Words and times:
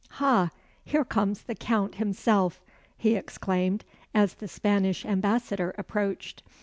Ha! 0.17 0.49
here 0.83 1.05
comes 1.05 1.43
the 1.43 1.53
Count 1.53 1.93
himself," 1.93 2.59
he 2.97 3.13
exclaimed, 3.13 3.85
as 4.15 4.33
the 4.33 4.47
Spanish 4.47 5.05
Ambassador 5.05 5.75
approached. 5.77 6.41